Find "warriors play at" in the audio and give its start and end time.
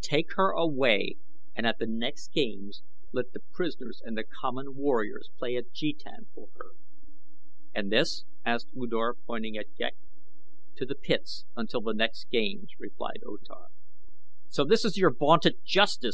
4.74-5.70